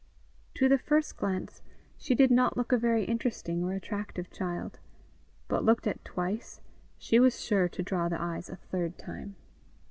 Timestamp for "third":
8.55-8.97